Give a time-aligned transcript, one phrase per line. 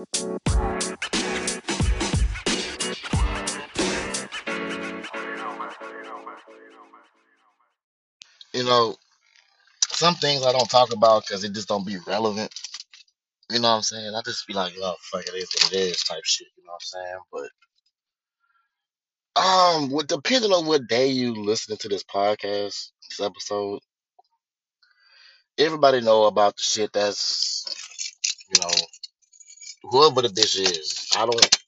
[0.00, 0.06] You
[8.64, 8.96] know,
[9.90, 12.50] some things I don't talk about because it just don't be relevant.
[13.50, 14.14] You know what I'm saying?
[14.14, 16.48] I just be like, oh fuck, it is what it is, type shit.
[16.56, 17.50] You know what I'm saying?
[19.36, 23.80] But um, with depending on what day you listening to this podcast, this episode,
[25.58, 27.66] everybody know about the shit that's
[28.54, 28.70] you know
[29.84, 31.08] whoever the bitch is.
[31.16, 31.58] I don't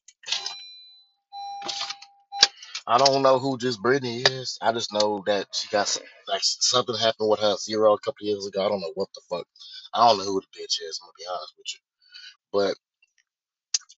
[2.86, 4.58] I don't know who just Brittany is.
[4.62, 8.26] I just know that she got some, like something happened with her Z-Ro a couple
[8.26, 8.64] years ago.
[8.66, 9.46] I don't know what the fuck.
[9.94, 11.00] I don't know who the bitch is.
[11.02, 11.80] I'm gonna be honest with you,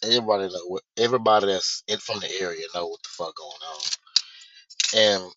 [0.03, 3.53] but everybody know what everybody that's in from the area know what the fuck going
[3.73, 5.23] on.
[5.23, 5.33] And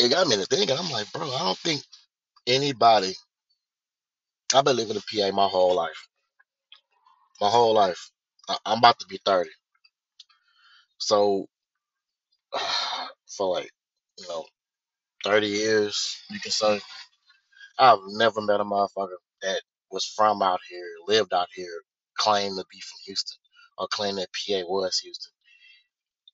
[0.00, 0.76] it got me to thinking.
[0.78, 1.82] I'm like, bro, I don't think
[2.46, 3.14] anybody.
[4.54, 6.08] I've been living in PA my whole life.
[7.44, 8.10] My whole life.
[8.48, 9.50] I, I'm about to be 30.
[10.98, 11.46] So
[13.36, 13.70] for like
[14.18, 14.46] you know
[15.24, 16.80] 30 years, you can say
[17.78, 19.60] I've never met a motherfucker that
[19.92, 21.82] was from out here, lived out here,
[22.16, 23.38] claimed to be from Houston,
[23.78, 25.32] or claimed that PA was Houston,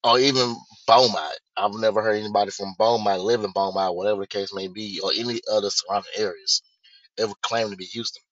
[0.05, 1.39] or even Beaumont.
[1.57, 5.13] I've never heard anybody from Beaumont, live in Beaumont, whatever the case may be, or
[5.19, 6.63] any other surrounding areas
[7.19, 8.23] ever claim to be Houston.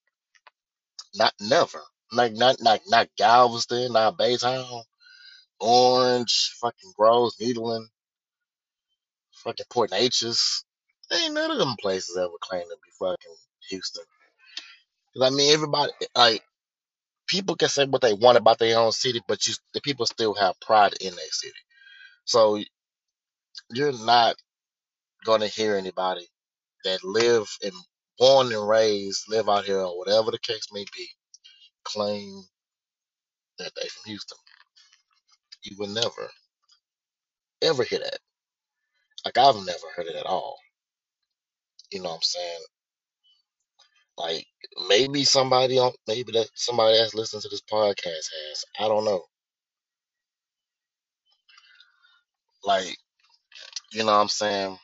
[1.15, 1.81] Not never.
[2.13, 4.83] Like not not not Galveston, not Baytown,
[5.59, 7.87] Orange, fucking Groves, Nederland,
[9.43, 10.63] fucking Port Neches.
[11.13, 13.37] Ain't none of them places ever claim to be fucking
[13.69, 14.03] Houston.
[15.13, 16.43] 'Cause I mean, everybody like
[17.27, 20.33] people can say what they want about their own city, but you the people still
[20.35, 21.59] have pride in their city.
[22.25, 22.63] So
[23.71, 24.37] you're not
[25.25, 26.27] gonna hear anybody
[26.85, 27.73] that live and
[28.19, 31.09] born and raised, live out here, or whatever the case may be,
[31.93, 32.43] claim
[33.59, 34.37] that they from Houston.
[35.63, 36.29] You will never
[37.63, 38.19] ever hear that.
[39.25, 40.57] Like I've never heard it at all.
[41.91, 42.59] You know what I'm saying?
[44.17, 44.45] Like
[44.89, 48.03] maybe somebody on maybe that somebody that's listening to this podcast
[48.49, 48.65] has.
[48.79, 49.23] I don't know.
[52.65, 52.97] Like,
[53.93, 54.77] you know what I'm saying?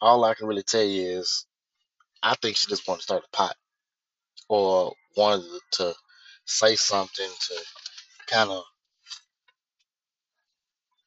[0.00, 1.46] All I can really tell you is
[2.22, 3.56] I think she just wanted to start a pot
[4.48, 5.44] or wanted
[5.74, 5.94] to
[6.50, 7.54] say something to
[8.28, 8.64] kind of,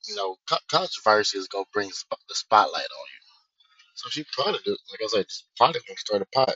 [0.07, 3.21] you know, co- controversy is to bring sp- the spotlight on you.
[3.95, 6.55] So she probably, do, like I said, just probably to start a pot,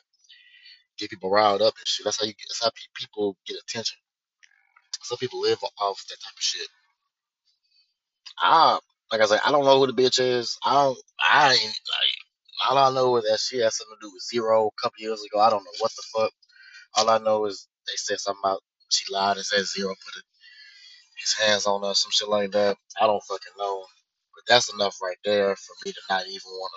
[0.99, 2.05] get people riled up and shit.
[2.05, 3.97] That's how you, that's how pe- people get attention.
[5.03, 6.67] Some people live off that type of shit.
[8.39, 8.79] I,
[9.11, 10.57] like I said, I don't know who the bitch is.
[10.65, 14.11] I don't, I ain't, like, all I know is that she has something to do
[14.13, 15.41] with Z-Ro a couple years ago.
[15.41, 16.31] I don't know what the fuck.
[16.97, 20.23] All I know is they said something about she lied and said Z-Ro put
[21.19, 22.77] his hands on her, some shit like that.
[23.01, 23.85] I don't fucking know.
[24.35, 26.73] But that's enough right there for me to not even want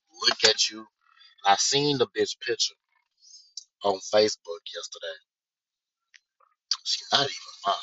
[0.00, 0.78] to look at you.
[0.80, 2.74] And I seen the bitch picture
[3.84, 5.18] on Facebook yesterday.
[6.84, 7.74] She's not even fine.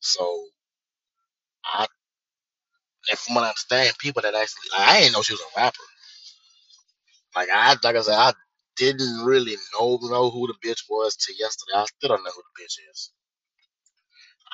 [0.00, 0.44] So
[1.64, 1.86] I,
[3.10, 5.60] and from what I understand, people that actually, like, I didn't know she was a
[5.60, 5.78] rapper.
[7.36, 8.32] Like I, like I said, I
[8.78, 11.74] didn't really know know who the bitch was till yesterday.
[11.76, 13.12] I still don't know who the bitch is.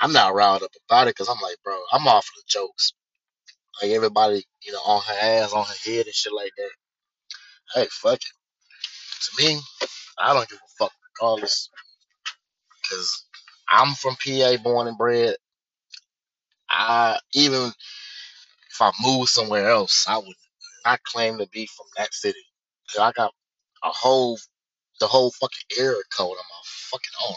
[0.01, 2.95] I'm not riled up about it because I'm like, bro, I'm off of the jokes.
[3.83, 6.71] Like everybody, you know, on her ass, on her head and shit like that.
[7.75, 8.25] Hey, fuck it.
[9.23, 9.61] To me,
[10.19, 11.71] I don't give a fuck regardless.
[12.91, 13.27] Cause
[13.69, 15.37] I'm from PA, born and bred.
[16.71, 17.63] I even
[18.71, 20.37] if I move somewhere else, I would
[20.85, 22.41] not claim to be from that city.
[23.01, 23.33] I got
[23.85, 24.39] a whole,
[25.01, 27.37] the whole fucking area code on my fucking arm.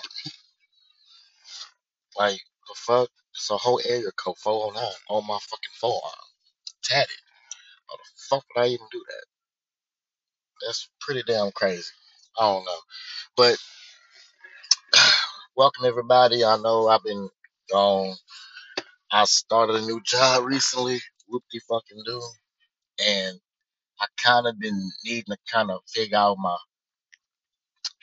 [2.18, 6.14] Like the fuck, it's a whole area code 409 on my fucking forearm,
[6.84, 7.10] tatted.
[7.90, 9.26] How the fuck would I even do that?
[10.68, 11.92] That's pretty damn crazy.
[12.40, 12.80] I don't know,
[13.38, 13.58] but
[15.58, 16.44] welcome everybody.
[16.46, 17.30] I know I've been
[17.72, 18.16] gone.
[19.12, 21.00] I started a new job recently.
[21.28, 22.22] Whoop de fucking do.
[23.08, 23.40] And
[24.02, 26.58] I kind of been needing to kind of figure out my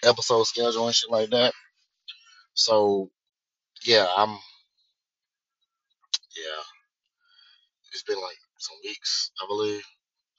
[0.05, 1.55] episode schedule and shit like that.
[2.55, 3.11] So
[3.87, 4.31] yeah, I'm
[6.37, 6.63] yeah.
[7.93, 9.85] It's been like some weeks, I believe.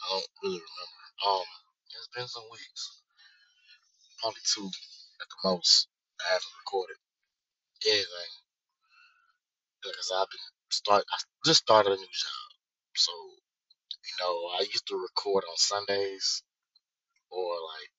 [0.04, 1.02] I don't really remember.
[1.40, 1.46] Um,
[1.98, 3.02] it's been some weeks,
[4.22, 4.68] probably two
[5.22, 5.88] at the most.
[6.22, 6.98] I haven't recorded
[7.88, 8.34] anything
[9.84, 11.04] because I've been start.
[11.12, 12.42] I just started a new job,
[12.96, 13.12] so
[14.08, 16.44] you know I used to record on Sundays
[17.32, 17.92] or like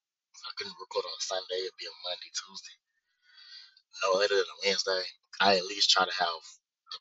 [0.44, 2.76] I couldn't record on Sunday, it'd be a Monday, Tuesday.
[4.02, 5.02] no later than a Wednesday,
[5.40, 6.42] I at least try to have,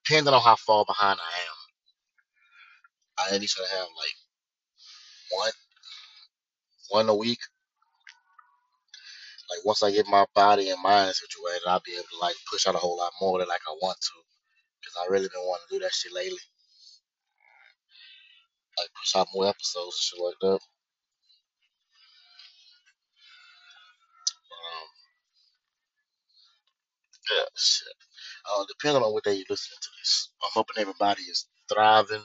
[0.06, 1.58] depending on how far behind I am,
[3.32, 4.18] I at least try to have like
[5.32, 5.52] one
[6.90, 7.40] one a week.
[9.50, 12.68] Like once I get my body and mind situated, I'll be able to like push
[12.68, 14.14] out a whole lot more than like I want to.
[14.86, 16.40] Cause I really been wanting to do that shit lately.
[18.78, 20.60] Like push out more episodes and shit like that.
[24.52, 24.90] Um,
[27.32, 27.96] yeah, shit.
[28.52, 32.24] Uh, depending on what day you're listening to this, I'm hoping everybody is thriving,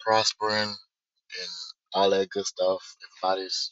[0.00, 1.50] prospering, and
[1.94, 2.96] all that good stuff.
[3.22, 3.70] Everybody's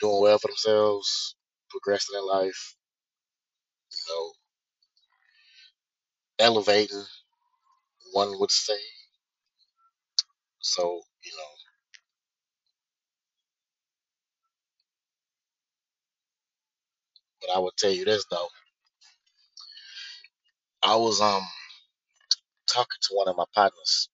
[0.00, 1.36] doing well for themselves,
[1.70, 2.76] progressing in life,
[3.92, 4.32] you know,
[6.46, 7.04] elevating,
[8.12, 8.78] one would say.
[10.60, 10.82] So,
[11.24, 11.52] you know,
[17.42, 18.48] but I will tell you this though.
[20.82, 21.42] I was um
[22.68, 24.08] talking to one of my partners,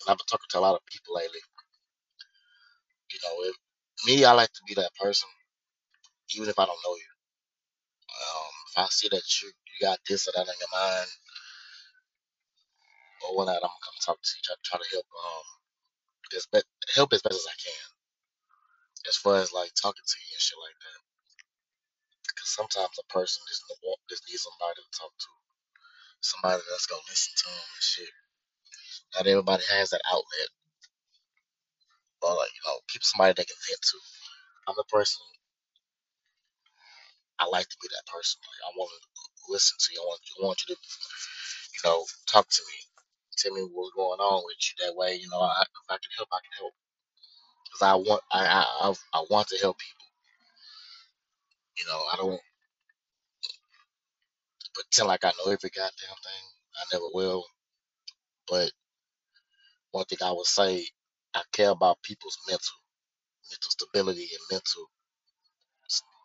[0.00, 1.40] and I've been talking to a lot of people lately.
[3.12, 3.56] You know, if,
[4.06, 5.28] me, I like to be that person,
[6.36, 7.12] even if I don't know you.
[8.10, 11.10] Um, if I see that you you got this or that on your mind
[13.30, 15.46] or whatnot, I'm gonna come talk to you, try, try to help um
[16.36, 16.60] as be,
[16.96, 17.86] help as best as I can.
[19.08, 21.00] As far as like talking to you and shit like that,
[22.28, 23.64] because sometimes a person just
[24.10, 25.30] just needs somebody to talk to,
[26.22, 28.14] somebody that's gonna listen to them and shit.
[29.16, 30.50] Not everybody has that outlet,
[32.22, 33.98] or like you know, keep somebody they can vent to.
[34.68, 35.22] I'm the person
[37.40, 38.40] I like to be that person.
[38.40, 40.00] Like I want to listen to you.
[40.00, 42.78] I want, I want you to, you know, talk to me.
[43.40, 44.86] Tell me what's going on with you.
[44.86, 46.74] That way, you know, I, if I can help, I can help.
[47.66, 50.06] Because I want, I, I, I, I want to help people.
[51.78, 52.40] You know, I don't
[54.74, 55.90] pretend like I know every goddamn
[56.24, 56.44] thing.
[56.76, 57.44] I never will.
[58.48, 58.72] But
[59.92, 60.86] one thing I would say,
[61.34, 62.76] I care about people's mental,
[63.50, 64.86] mental stability and mental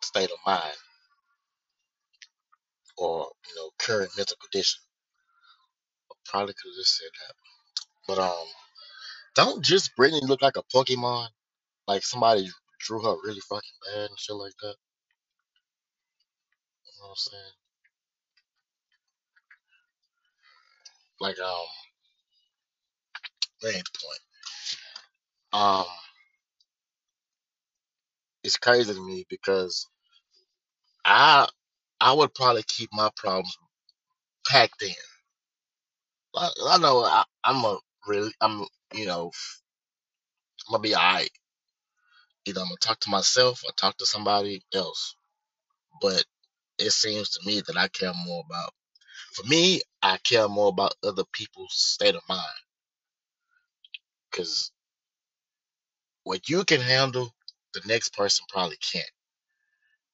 [0.02, 0.76] state of mind,
[2.98, 4.80] or you know, current mental condition.
[6.30, 7.34] Probably could have just said that.
[8.08, 8.46] But um,
[9.36, 11.28] don't just Brittany look like a Pokemon?
[11.88, 12.48] Like somebody
[12.80, 14.76] drew her really fucking bad and shit like that.
[16.86, 17.42] You know what I'm saying?
[21.20, 21.66] Like um,
[23.62, 23.68] the
[24.00, 24.20] point.
[25.64, 25.86] Um,
[28.44, 29.88] it's crazy to me because
[31.04, 31.48] I
[32.00, 33.56] I would probably keep my problems
[34.48, 35.15] packed in.
[36.36, 37.78] I, I know I, I'm a
[38.08, 39.32] really I'm you know
[40.68, 41.30] I'm gonna be alright.
[42.46, 45.16] Either I'm gonna talk to myself or talk to somebody else.
[46.02, 46.24] But
[46.78, 48.72] it seems to me that I care more about.
[49.34, 52.42] For me, I care more about other people's state of mind
[54.30, 54.72] because
[56.24, 57.34] what you can handle,
[57.74, 59.10] the next person probably can't,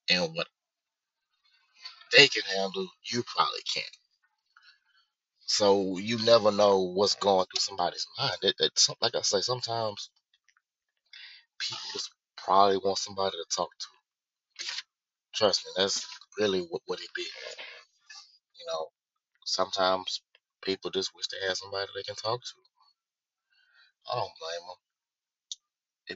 [0.09, 0.47] and what
[2.17, 4.02] they can handle, you probably can't.
[5.47, 8.37] So you never know what's going through somebody's mind.
[8.43, 10.09] It, it's like I say, sometimes
[11.59, 13.87] people just probably want somebody to talk to.
[15.35, 16.05] Trust me, that's
[16.39, 17.23] really what, what it be.
[17.23, 18.87] You know,
[19.45, 20.21] sometimes
[20.63, 22.53] people just wish they had somebody they can talk to.
[24.11, 24.77] I don't blame them.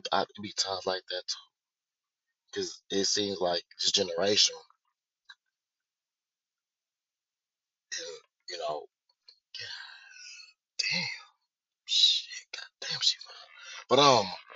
[0.01, 1.47] It, I, it be times like that too,
[2.51, 4.55] because it seems like this generation,
[7.97, 8.17] and,
[8.49, 8.83] you know,
[10.79, 11.01] damn
[11.85, 13.17] shit, god damn she.
[13.89, 14.49] But um, I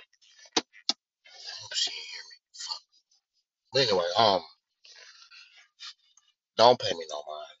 [1.62, 2.36] hope she ain't hear me.
[2.54, 2.82] Fuck.
[3.72, 4.42] But anyway, um,
[6.58, 7.58] don't pay me no mind.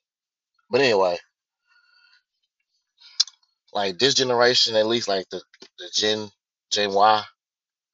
[0.70, 1.18] But anyway,
[3.74, 5.42] like this generation, at least like the
[5.78, 6.30] the Gen
[6.72, 7.24] Gen Y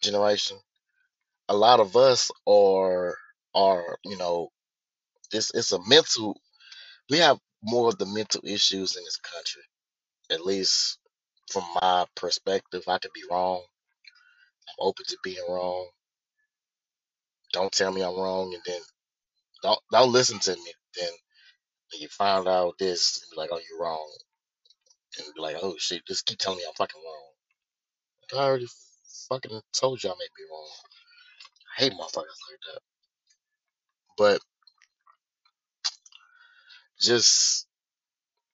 [0.02, 0.58] generation,
[1.48, 3.16] a lot of us are
[3.54, 4.50] are you know
[5.32, 6.40] it's it's a mental.
[7.10, 9.62] We have more of the mental issues in this country,
[10.30, 10.98] at least
[11.50, 12.84] from my perspective.
[12.88, 13.62] I could be wrong.
[14.68, 15.88] I'm open to being wrong.
[17.52, 18.80] Don't tell me I'm wrong, and then
[19.62, 20.72] don't don't listen to me.
[20.96, 21.10] Then
[22.00, 24.12] you find out this, and be like, oh, you're wrong,
[25.18, 27.32] and be like, oh shit, just keep telling me I'm fucking wrong.
[28.42, 28.68] I already
[29.28, 30.70] fucking told you I may be wrong.
[31.78, 32.80] I hate motherfuckers like that.
[34.18, 34.42] But
[37.00, 37.67] just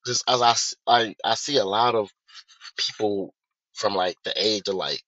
[0.07, 0.55] just as I
[0.89, 2.11] I I see a lot of
[2.79, 3.35] people
[3.75, 5.03] from like the age of like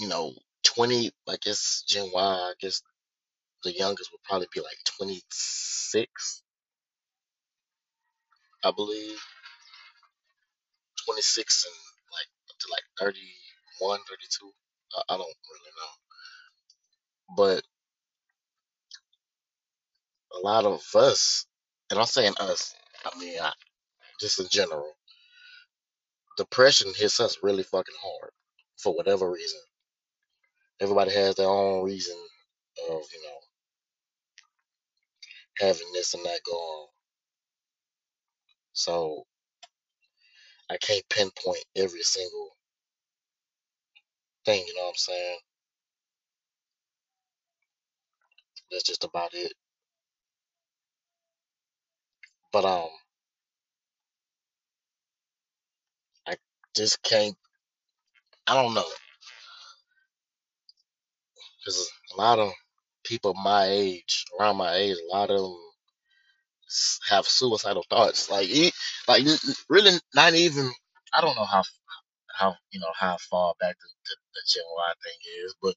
[0.00, 0.32] you know
[0.64, 2.74] 20 like it's gen y i guess
[3.64, 6.42] The youngest would probably be like 26,
[8.64, 9.20] I believe,
[11.06, 11.74] 26 and
[12.12, 14.52] like up to like 31, 32.
[14.96, 15.92] I, I don't really know,
[17.36, 17.64] but
[20.36, 21.46] a lot of us,
[21.90, 23.52] and I'm saying us, I mean I,
[24.20, 24.92] just in general,
[26.38, 28.32] depression hits us really fucking hard
[28.78, 29.60] for whatever reason.
[30.80, 32.16] Everybody has their own reason
[32.90, 33.58] of you know
[35.68, 36.88] having this and that go on.
[38.74, 39.24] So
[40.70, 42.50] I can't pinpoint every single
[44.46, 44.64] thing.
[44.66, 45.38] You know what I'm saying?
[48.70, 49.52] That's just about it.
[52.52, 52.88] But um,
[56.26, 56.36] I
[56.76, 57.36] just can't.
[58.46, 58.86] I don't know
[61.60, 62.52] because a lot of
[63.04, 65.56] people my age, around my age, a lot of them
[67.10, 68.30] have suicidal thoughts.
[68.30, 68.48] Like,
[69.08, 69.24] like
[69.68, 70.70] really not even.
[71.14, 71.62] I don't know how
[72.34, 75.74] how you know how far back the, the, the Gen Y thing is, but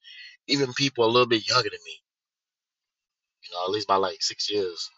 [0.48, 2.01] even people a little bit younger than me,
[3.44, 4.89] you know, at least by like six years,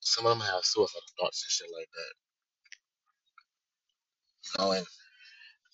[0.00, 2.14] some of them have suicidal thoughts and shit like that.
[4.60, 4.86] You know, and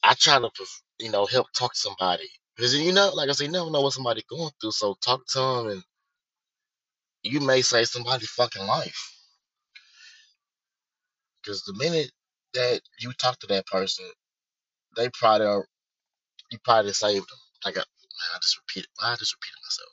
[0.04, 0.50] I try to,
[1.00, 3.82] you know, help talk to somebody because you know, like I said, you never know
[3.82, 4.72] what somebody going through.
[4.72, 5.84] So talk to them, and
[7.22, 9.12] you may save somebody's fucking life.
[11.42, 12.10] Because the minute
[12.54, 14.06] that you talk to that person,
[14.96, 15.66] they probably are,
[16.52, 17.38] you probably saved them.
[17.64, 19.92] Like I, man, I just repeated, I just repeated myself.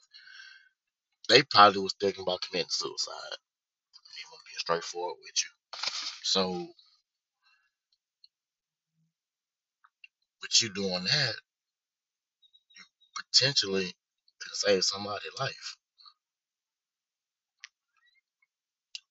[1.29, 3.37] They probably was thinking about committing suicide.
[3.95, 5.51] If you want to be straightforward with you.
[6.23, 6.67] So
[10.41, 11.35] with you doing that,
[12.77, 12.83] you
[13.31, 13.85] potentially
[14.41, 15.77] could save somebody's life.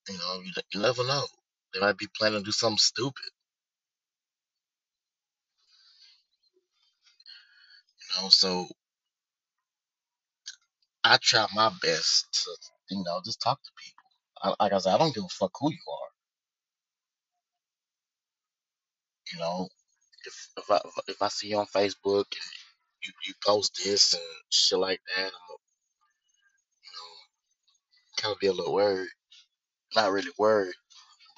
[0.08, 1.24] You know, you, you never know.
[1.74, 3.30] They might be planning to do something stupid.
[8.16, 8.68] You know, so
[11.04, 12.56] I try my best to,
[12.96, 13.99] you know, just talk to people.
[14.44, 16.08] Like I said, I don't give a fuck who you are.
[19.34, 19.68] You know,
[20.26, 22.50] if if I if I see you on Facebook and
[23.04, 25.56] you, you post this and shit like that, I'm
[26.84, 27.34] you know,
[28.22, 29.08] kind of be a little worried.
[29.96, 30.74] Not really worried,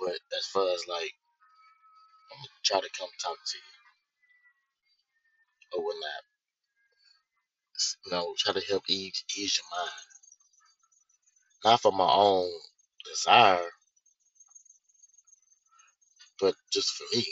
[0.00, 1.12] but as far as like,
[2.32, 3.80] I'm gonna try to come talk to you
[5.80, 6.24] or whatnot.
[8.06, 9.92] You know, try to help ease ease your mind.
[11.64, 12.50] Not for my own
[13.10, 13.64] desire,
[16.40, 17.24] but just for me.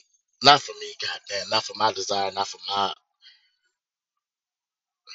[0.45, 1.51] Not for me, goddamn.
[1.51, 2.31] Not for my desire.
[2.33, 2.93] Not for my,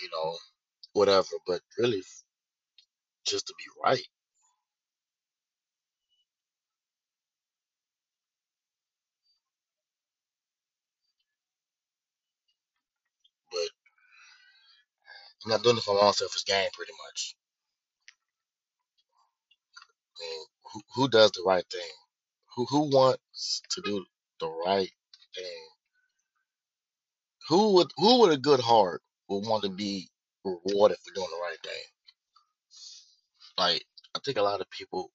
[0.04, 0.36] you know,
[0.94, 1.28] whatever.
[1.48, 2.04] But really,
[3.26, 4.04] just to be right.
[13.52, 13.70] But
[15.46, 17.36] I'm not doing it for my own selfish gain, pretty much.
[20.74, 21.92] Who, who does the right thing?
[22.56, 24.06] Who who wants to do
[24.40, 24.92] the right
[25.36, 25.68] thing?
[27.50, 30.10] Who would who with a good heart would want to be
[30.46, 31.84] rewarded for doing the right thing?
[33.58, 35.12] Like, I think a lot of people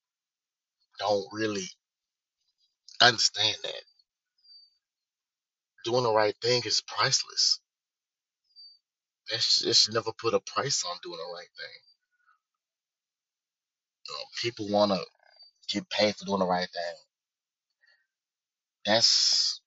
[1.00, 1.66] don't really
[3.00, 3.82] understand that
[5.84, 7.60] doing the right thing is priceless.
[9.38, 11.89] Sh- they should never put a price on doing the right thing.
[14.08, 15.00] Know, people want to
[15.72, 16.94] get paid for doing the right thing.
[18.86, 19.60] That's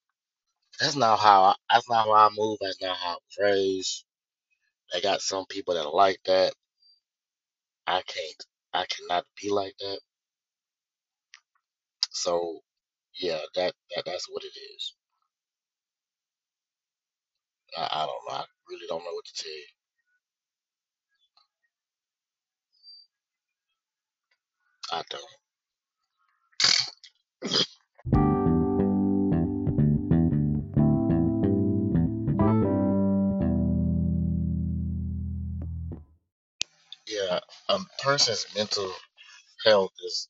[0.79, 2.59] that's not how I, that's not how I move.
[2.61, 4.05] That's not how I praise.
[4.93, 6.53] They got some people that are like that.
[7.87, 8.45] I can't.
[8.73, 9.99] I cannot be like that.
[12.11, 12.61] So
[13.19, 14.95] yeah, that, that that's what it is.
[17.77, 18.35] I, I don't know.
[18.35, 19.82] I really don't know what to tell you.
[24.91, 25.23] I don't.
[37.07, 38.91] Yeah, a person's mental
[39.65, 40.29] health is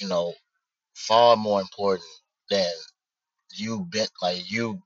[0.00, 0.34] you know
[0.94, 2.08] far more important
[2.50, 2.72] than
[3.56, 4.82] you been like you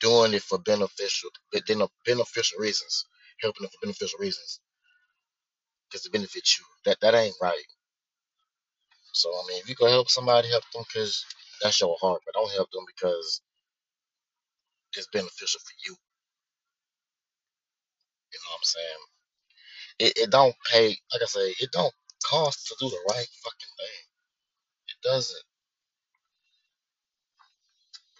[0.00, 3.06] doing it for beneficial but then beneficial reasons,
[3.40, 4.60] helping them for beneficial reasons
[5.90, 6.66] because it benefits you.
[6.86, 7.64] That that ain't right.
[9.14, 11.24] So I mean, if you can help somebody, help them because
[11.62, 13.42] that's your heart, but don't help them because
[14.96, 15.94] it's beneficial for you.
[18.32, 19.02] You know what I'm saying?
[20.00, 20.88] It, it don't pay.
[21.12, 24.04] Like I say, it don't cost to do the right fucking thing.
[24.88, 25.44] It doesn't.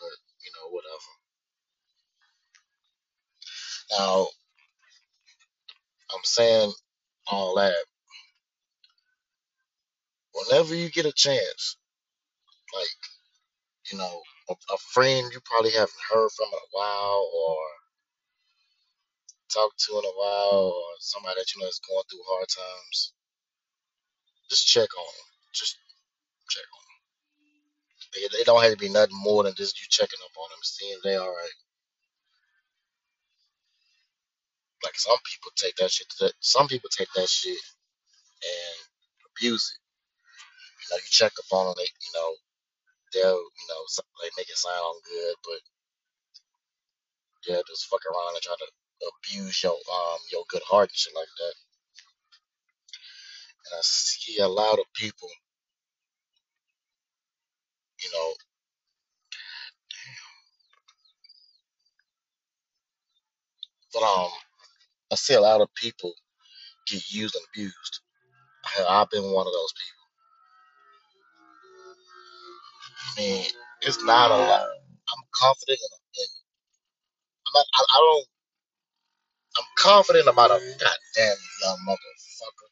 [0.01, 1.13] But you know, whatever.
[3.99, 4.29] Now
[6.15, 6.73] I'm saying
[7.31, 7.77] all that.
[10.35, 11.77] Whenever you get a chance,
[12.75, 12.89] like
[13.93, 17.57] you know, a, a friend you probably haven't heard from in a while, or
[19.53, 23.13] talked to in a while, or somebody that you know is going through hard times,
[24.51, 25.29] just check on them.
[25.55, 25.77] Just
[26.51, 26.99] check on them.
[28.15, 30.61] They, they don't have to be nothing more than just you checking up on them,
[30.63, 31.59] seeing they all right.
[34.85, 36.09] Like some people take that shit.
[36.11, 37.59] To that, some people take that shit
[38.43, 38.79] and
[39.37, 39.82] abuse it.
[40.93, 41.77] Know, you check up on them.
[41.79, 42.31] They, you know,
[43.15, 43.83] they'll, you know,
[44.23, 45.61] they make it sound good, but
[47.47, 48.71] they'll just fuck around and try to
[49.19, 51.55] abuse your um your good heart and shit like that.
[53.67, 55.29] And I see a lot of people,
[58.03, 58.35] you know,
[63.95, 64.31] but um,
[65.13, 66.15] I see a lot of people
[66.89, 68.01] get used and abused.
[68.89, 70.02] I've been one of those people.
[73.03, 73.47] I mean,
[73.83, 74.63] it's not a lot.
[74.63, 76.29] I'm confident in,
[77.49, 78.27] I'm not, I, I don't.
[79.59, 82.71] I'm confident about a goddamn young motherfucker.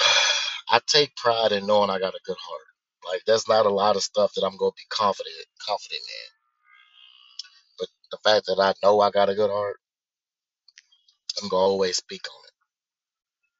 [0.70, 2.68] I take pride in knowing I got a good heart.
[3.12, 5.34] Like that's not a lot of stuff that I'm gonna be confident
[5.66, 6.30] confident in.
[7.78, 9.76] But the fact that I know I got a good heart,
[11.42, 12.54] I'm gonna always speak on it.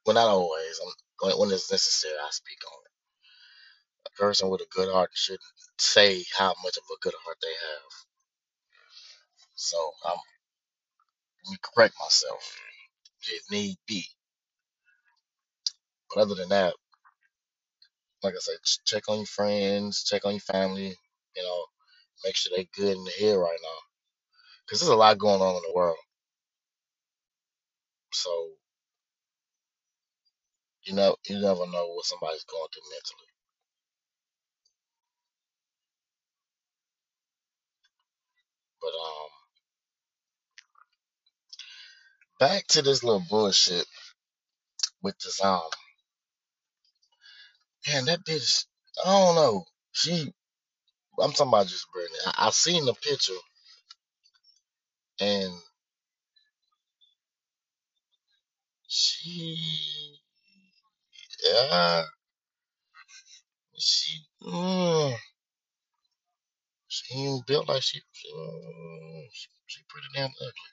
[0.07, 0.81] Well, not always.
[0.85, 2.15] I'm going when it's necessary.
[2.15, 2.84] I speak on it.
[4.19, 5.43] Person with a good heart shouldn't
[5.79, 7.93] say how much of a good heart they have.
[9.57, 10.19] So I'm
[11.47, 12.59] let me correct myself
[13.33, 14.05] if need be.
[16.15, 16.75] But other than that,
[18.23, 18.57] like I said,
[18.87, 20.95] check on your friends, check on your family.
[21.37, 21.65] You know,
[22.25, 23.79] make sure they're good in the head right now.
[24.67, 25.99] Because there's a lot going on in the world.
[28.13, 28.51] So
[30.87, 33.34] you know, you never know what somebody's going through mentally.
[38.85, 38.95] But
[42.49, 43.87] um, back to this little bullshit
[45.03, 45.61] with this um,
[47.89, 48.67] man, that bitch.
[49.07, 49.65] I don't know.
[49.93, 50.33] She,
[51.21, 52.19] I'm talking about just Brittany.
[52.27, 53.35] I, I seen the picture
[55.21, 55.53] and
[58.89, 59.59] she,
[61.45, 62.03] yeah,
[63.79, 64.53] she, mm,
[67.15, 70.73] she built like she, mm, she, she pretty damn ugly.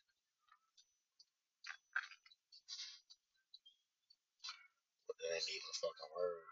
[5.07, 6.45] But that ain't even a fucking word.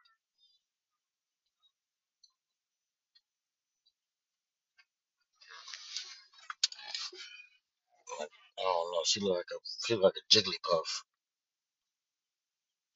[8.59, 9.03] I don't know.
[9.05, 10.89] She look like a, she look like a Jigglypuff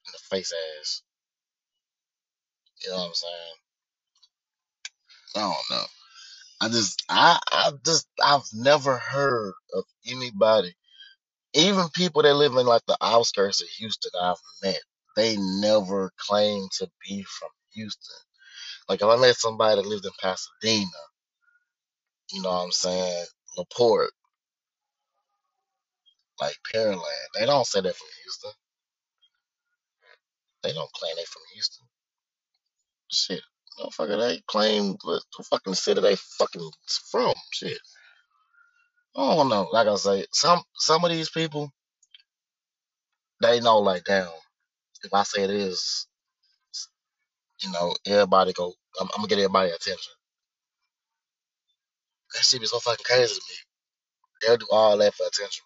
[0.06, 1.02] in the face ass.
[2.84, 3.56] You know what I'm saying?
[5.36, 5.86] I don't know.
[6.64, 10.74] I just, I, I just, I've never heard of anybody,
[11.54, 14.80] even people that live in like the outskirts of Houston, I've met.
[15.16, 18.16] They never claim to be from Houston.
[18.88, 20.86] Like if I met somebody that lived in Pasadena,
[22.32, 23.26] you know what I'm saying,
[23.58, 24.12] La Porte,
[26.40, 27.00] like Pearland,
[27.38, 28.52] they don't say they're from Houston.
[30.64, 31.86] They don't claim they're from Houston.
[33.12, 33.42] Shit,
[33.80, 36.70] motherfucker, they claim the fucking city they fucking
[37.10, 37.34] from.
[37.52, 37.78] Shit,
[39.16, 39.68] I don't know.
[39.72, 41.70] Like I say, some some of these people,
[43.42, 44.28] they know like damn.
[45.04, 46.08] if I say it is,
[47.62, 50.12] you know, everybody go, I'm, I'm gonna get everybody attention.
[52.34, 53.56] That shit be so fucking crazy to me.
[54.42, 55.64] They'll do all that for attention.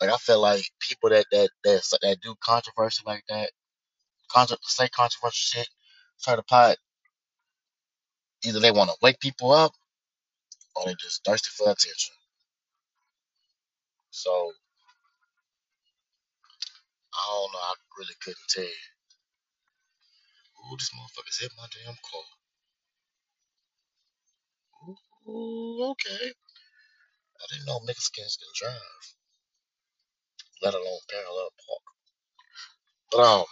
[0.00, 3.50] Like I feel like people that that that that do controversy like that,
[4.34, 5.68] contra- say controversial shit,
[6.22, 6.78] try to pot.
[8.44, 9.72] Either they want to wake people up,
[10.76, 12.14] or they just thirsty for attention.
[14.10, 14.30] So
[17.14, 17.60] I don't know.
[17.60, 18.64] I really couldn't tell.
[20.72, 22.22] Ooh, this motherfucker's hit my damn car.
[25.28, 26.32] Ooh, okay.
[27.40, 29.04] I didn't know Mexicans can drive,
[30.62, 31.84] let alone parallel park.
[33.12, 33.46] But um,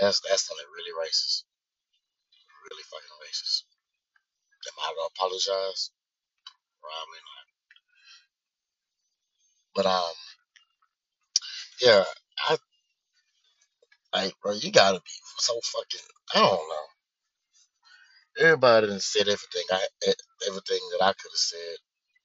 [0.00, 1.44] that's that's something really racist.
[2.70, 3.64] really fucking racist.
[4.68, 5.90] Am I gonna apologize?
[6.82, 7.44] Probably not.
[9.76, 10.14] But um,
[11.82, 12.04] Yeah,
[12.48, 12.56] I
[14.14, 14.54] like, bro.
[14.54, 16.06] You gotta be so fucking.
[16.34, 16.86] I don't know.
[18.46, 19.80] Everybody done said everything I
[20.48, 21.76] everything that I could have said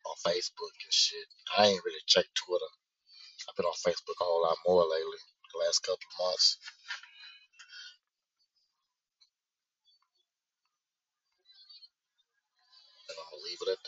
[0.06, 1.28] on Facebook and shit.
[1.58, 2.72] I ain't really checked Twitter.
[3.50, 5.22] I've been on Facebook a whole lot more lately.
[5.54, 6.58] The last couple of months,
[13.10, 13.80] and I'm gonna leave it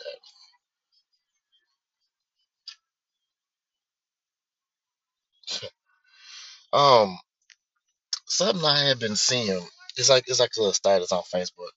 [5.58, 5.68] at that.
[6.78, 7.18] um,
[8.26, 9.60] something I had been seeing.
[9.96, 11.72] It's like it's like a status on Facebook.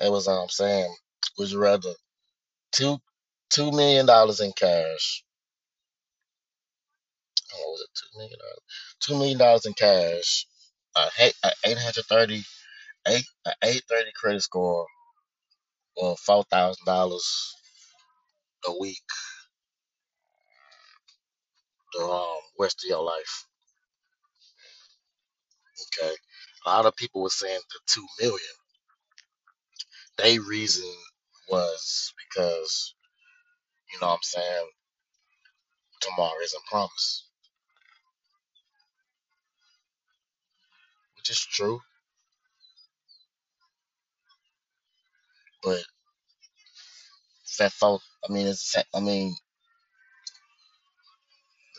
[0.00, 0.94] It was um saying,
[1.38, 1.92] would you rather
[2.72, 2.98] two
[3.50, 5.24] two million dollars in cash?
[7.52, 7.90] What was it?
[7.98, 8.60] Two million dollars.
[9.00, 10.46] Two million dollars in cash.
[10.96, 11.08] A
[11.66, 12.42] eight hundred thirty
[13.08, 14.86] eight a eight thirty credit score
[15.96, 17.54] or four thousand dollars
[18.68, 19.02] a week
[21.94, 23.46] the um rest of your life.
[26.02, 26.14] Okay.
[26.66, 28.38] A lot of people were saying the two million.
[30.18, 30.90] They reason
[31.50, 32.94] was because,
[33.92, 34.68] you know what I'm saying,
[36.00, 37.26] tomorrow isn't promised.
[41.16, 41.80] Which is true.
[45.62, 45.82] But
[47.58, 49.34] that folk I mean it's I mean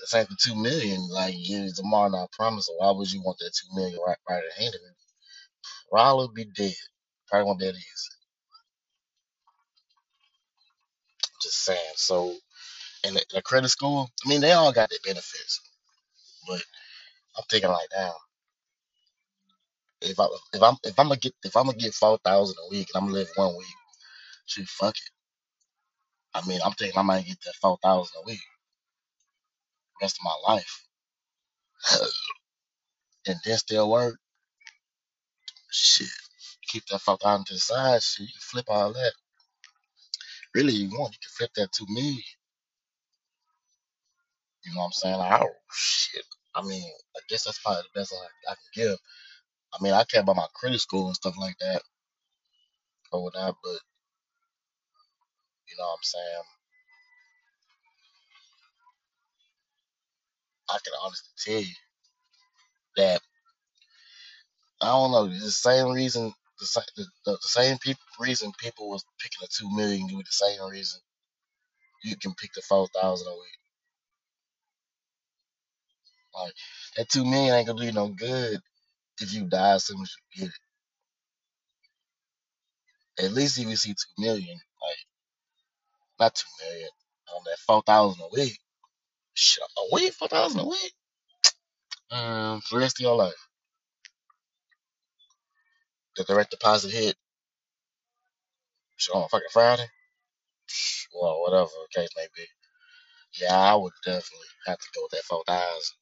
[0.01, 2.67] this ain't the two million, like you tomorrow not promise.
[2.67, 4.75] so why would you want that two million right right at hand?
[5.91, 6.73] Probably be dead.
[7.29, 8.09] Probably won't be able to use
[11.25, 11.43] it.
[11.43, 11.93] Just saying.
[11.95, 12.35] So
[13.05, 15.61] and the, the credit score, I mean they all got their benefits.
[16.47, 16.61] But
[17.37, 18.13] I'm thinking like damn.
[20.03, 22.71] If I if I'm if I'm gonna get if I'm gonna get four thousand a
[22.71, 23.67] week and I'm gonna live one week,
[24.47, 25.11] shoot, fuck it.
[26.35, 28.41] I mean, I'm thinking I might get that four thousand a week
[30.01, 30.85] rest of my life,
[33.27, 34.17] and then still work.
[35.71, 36.07] Shit,
[36.69, 38.03] keep that four thousand to the side.
[38.03, 39.13] Shit, you can flip all that.
[40.55, 42.23] Really, you want you can flip that to me.
[44.65, 45.17] You know what I'm saying?
[45.17, 46.25] Like, oh shit.
[46.55, 46.83] I mean,
[47.15, 48.97] I guess that's probably the best I, I can give.
[49.73, 51.81] I mean, I care about my credit score and stuff like that
[53.11, 53.79] or whatnot, but
[55.69, 56.43] you know what I'm saying?
[60.69, 61.75] I can honestly tell you
[62.97, 63.21] that
[64.81, 65.27] I don't know.
[65.27, 70.07] The same reason, the, the, the, same people reason people was picking the two million
[70.15, 70.99] with the same reason
[72.03, 73.59] you can pick the four thousand a week.
[76.35, 76.53] Like
[76.97, 78.59] that two million ain't gonna do you no good
[79.21, 80.53] if you die as soon as you get
[83.03, 83.25] it.
[83.25, 84.97] At least if you see two million, like
[86.19, 86.89] not two million,
[87.35, 88.59] on that four thousand a week.
[89.35, 90.93] Shit, a week, four thousand a week.
[92.11, 93.33] Um, for the rest of your life.
[96.17, 97.15] The direct deposit hit
[98.97, 99.87] shit, on fucking Friday.
[101.13, 102.45] Well, whatever the case may be.
[103.41, 105.97] Yeah, I would definitely have to go with that four thousand.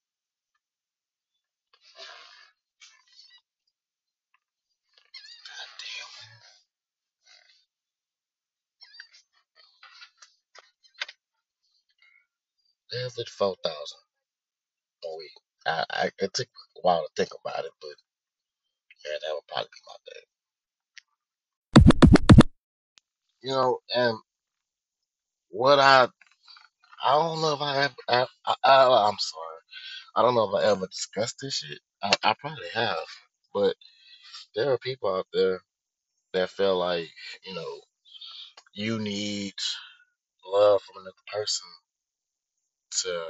[12.91, 13.99] Definitely four thousand
[15.05, 15.31] a week.
[15.65, 17.95] I, I it took a while to think about it, but
[19.05, 20.23] yeah, that would probably be my thing.
[23.43, 24.17] You know, and
[25.49, 26.07] what I
[27.03, 29.59] I don't know if I have I, I, I I'm sorry.
[30.15, 31.79] I don't know if I ever discussed this shit.
[32.03, 32.97] I, I probably have,
[33.53, 33.75] but
[34.55, 35.61] there are people out there
[36.33, 37.09] that feel like
[37.45, 37.81] you know
[38.73, 39.53] you need
[40.45, 41.67] love from another person
[43.03, 43.25] to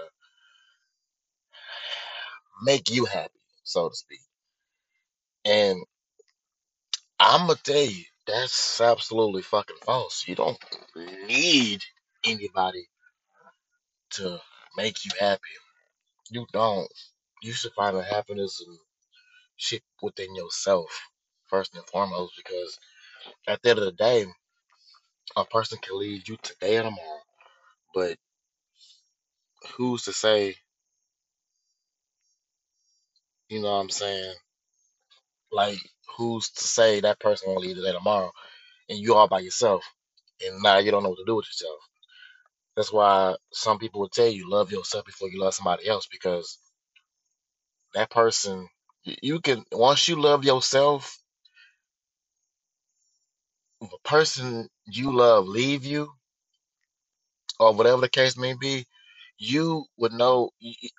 [2.63, 4.21] make you happy, so to speak.
[5.45, 5.79] And
[7.19, 10.27] I'm gonna tell you that's absolutely fucking false.
[10.27, 10.57] You don't
[11.27, 11.83] need
[12.25, 12.87] anybody
[14.11, 14.39] to
[14.77, 15.41] make you happy.
[16.29, 16.91] You don't.
[17.41, 18.77] You should find the happiness and
[19.57, 21.09] shit within yourself
[21.47, 22.79] first and foremost because
[23.47, 24.25] at the end of the day,
[25.35, 27.21] a person can leave you today or tomorrow.
[27.93, 28.17] But
[29.77, 30.55] who's to say,
[33.49, 34.35] you know what I'm saying?
[35.51, 35.79] Like,
[36.17, 38.31] who's to say that person won't leave today tomorrow
[38.89, 39.83] and you all by yourself
[40.45, 41.79] and now you don't know what to do with yourself?
[42.77, 46.59] That's why some people will tell you love yourself before you love somebody else because
[47.95, 48.67] that person,
[49.03, 51.17] you can, once you love yourself,
[53.81, 56.11] the person you love leave you
[57.59, 58.85] or whatever the case may be,
[59.41, 60.51] you would know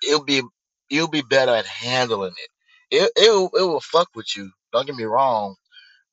[0.07, 0.43] it'll be.
[0.89, 2.97] you'll be better at handling it.
[2.97, 4.51] It it will, it will fuck with you.
[4.73, 5.55] Don't get me wrong,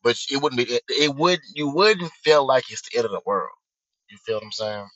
[0.04, 0.74] but it wouldn't be.
[0.74, 1.40] It, it would.
[1.54, 3.50] You wouldn't feel like it's the end of the world.
[4.10, 4.88] You feel what I'm saying?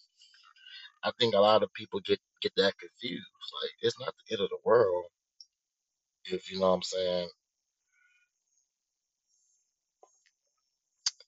[1.04, 3.26] I think a lot of people get get that confused.
[3.62, 5.06] Like it's not the end of the world
[6.26, 7.28] if you know what I'm saying.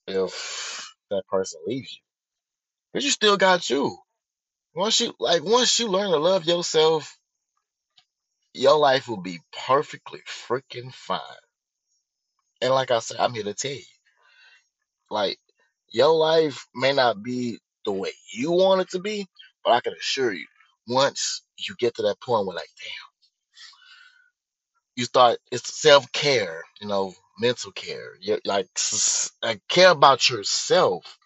[0.08, 2.00] If that person leaves you,
[2.94, 3.96] but you still got you.
[4.76, 7.18] Once you like, once you learn to love yourself,
[8.52, 11.20] your life will be perfectly freaking fine.
[12.60, 13.82] And like I said, I'm here to tell you,
[15.10, 15.38] like
[15.90, 19.26] your life may not be the way you want it to be,
[19.64, 20.46] but I can assure you,
[20.86, 23.06] once you get to that point where like, damn,
[24.96, 28.10] you start it's self care, you know, mental care.
[28.20, 28.68] You like,
[29.42, 31.18] like care about yourself.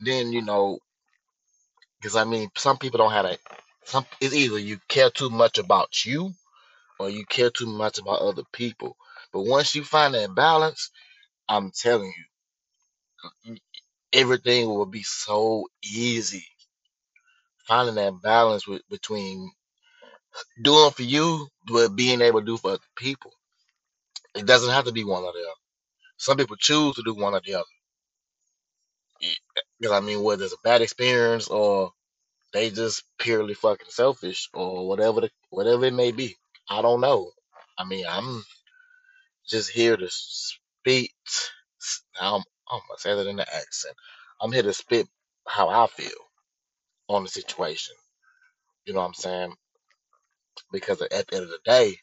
[0.00, 0.78] Then you know,
[2.00, 3.40] because I mean, some people don't have that.
[3.84, 6.32] Some it's either you care too much about you
[7.00, 8.96] or you care too much about other people.
[9.32, 10.90] But once you find that balance,
[11.48, 12.12] I'm telling
[13.46, 13.56] you,
[14.12, 16.46] everything will be so easy.
[17.68, 19.50] Finding that balance with, between
[20.62, 23.32] doing for you, but being able to do for other people.
[24.36, 25.50] It doesn't have to be one or the other.
[26.18, 27.79] Some people choose to do one or the other.
[29.80, 31.92] Because I mean, whether it's a bad experience or
[32.54, 36.36] they just purely fucking selfish or whatever the, whatever it may be.
[36.70, 37.32] I don't know.
[37.78, 38.44] I mean, I'm
[39.48, 41.12] just here to speak.
[42.20, 43.96] I'm, I'm gonna say that in the accent.
[44.40, 45.08] I'm here to spit
[45.48, 46.10] how I feel
[47.08, 47.94] on the situation.
[48.86, 49.54] You know what I'm saying?
[50.72, 51.96] Because at the end of the day,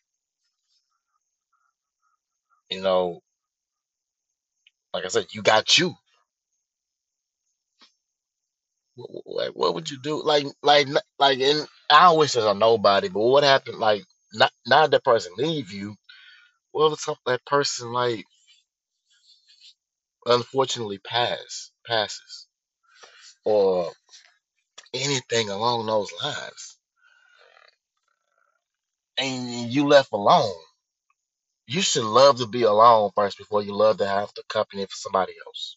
[2.72, 3.22] you know,
[4.94, 5.96] like I said, you got you.
[9.26, 10.24] Like, what would you do?
[10.24, 10.88] Like, like,
[11.20, 13.80] like, in I wish there's a nobody, but what happened?
[13.80, 15.96] Like, not not that person leave you.
[16.72, 18.26] What if that person like
[20.26, 22.48] unfortunately pass passes
[23.46, 23.92] or
[24.94, 26.78] anything along those lines,
[29.20, 30.54] and you left alone?
[31.68, 34.96] You should love to be alone first before you love to have the company for
[34.96, 35.77] somebody else.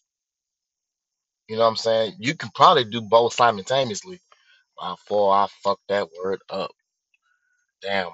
[1.51, 2.15] You know what I'm saying?
[2.19, 4.21] You can probably do both simultaneously.
[4.81, 6.71] Before I fucked that word up,
[7.81, 8.09] damn,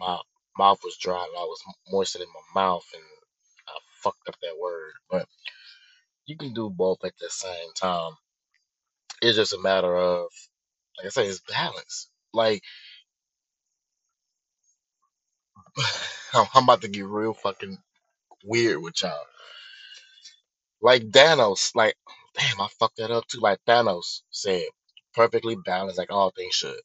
[0.00, 0.18] my
[0.58, 3.02] mouth was dry and I was moistened in my mouth and
[3.68, 4.92] I fucked up that word.
[5.10, 5.26] But
[6.26, 8.12] you can do both at the same time.
[9.22, 10.26] It's just a matter of,
[10.98, 12.10] like I say, it's balance.
[12.34, 12.62] Like
[16.34, 17.78] I'm about to get real fucking
[18.44, 19.12] weird with y'all.
[20.84, 21.96] Like Thanos, like
[22.36, 23.40] damn, I fucked that up too.
[23.40, 24.64] Like Thanos said,
[25.14, 26.80] perfectly balanced, like all things should.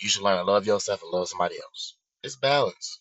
[0.00, 1.96] You should learn to love yourself and love somebody else.
[2.24, 3.00] It's balance.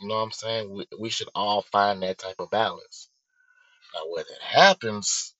[0.00, 0.72] You know what I'm saying?
[0.74, 3.10] We, we should all find that type of balance.
[3.94, 5.34] Now, whether it happens,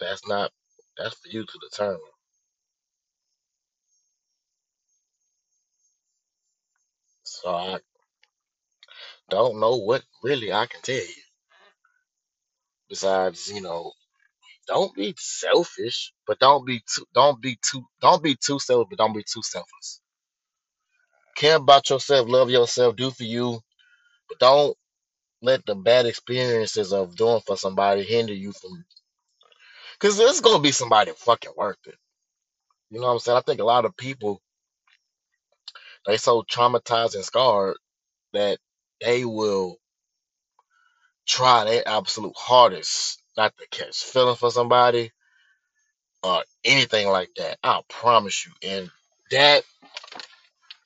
[0.00, 0.52] that's not
[0.98, 2.00] that's for you to determine.
[7.24, 7.78] So I
[9.30, 11.31] don't know what really I can tell you
[12.92, 13.92] besides, you know,
[14.68, 18.98] don't be selfish, but don't be too don't be too don't be too selfish, but
[18.98, 20.00] don't be too selfless.
[21.36, 23.60] Care about yourself, love yourself, do for you,
[24.28, 24.76] but don't
[25.42, 28.84] let the bad experiences of doing for somebody hinder you from
[29.94, 31.96] because there's gonna be somebody fucking worth it.
[32.90, 33.38] You know what I'm saying?
[33.38, 34.40] I think a lot of people
[36.06, 37.76] they so traumatized and scarred
[38.34, 38.58] that
[39.00, 39.78] they will
[41.26, 45.12] try their absolute hardest not to catch feeling for somebody
[46.24, 47.58] or anything like that.
[47.64, 48.52] I promise you.
[48.68, 48.90] And
[49.32, 49.64] that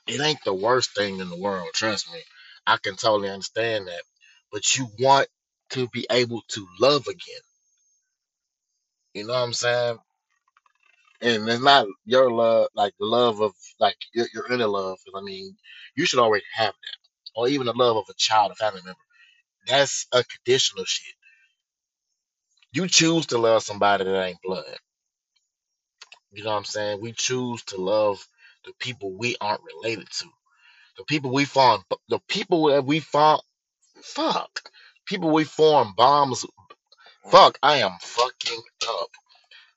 [0.08, 2.20] it ain't the worst thing in the world, trust me.
[2.66, 4.02] I can totally understand that.
[4.52, 5.28] But you want
[5.72, 7.42] to be able to love again.
[9.14, 9.98] You know what I'm saying?
[11.22, 14.98] And it's not your love, like the love of like your, your inner love.
[15.16, 15.56] I mean,
[15.96, 16.96] you should already have that,
[17.40, 18.98] or even the love of a child, a family member.
[19.66, 21.14] That's a conditional shit.
[22.72, 24.64] You choose to love somebody that ain't blood.
[26.32, 27.00] You know what I'm saying?
[27.02, 28.26] We choose to love
[28.64, 30.26] the people we aren't related to.
[30.98, 33.40] The people we form, the people that we form,
[34.02, 34.50] fuck.
[35.06, 36.46] People we form bombs.
[37.30, 39.08] Fuck, I am fucking up.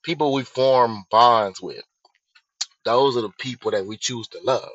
[0.04, 1.84] People we form bonds with.
[2.86, 4.70] Those are the people that we choose to love.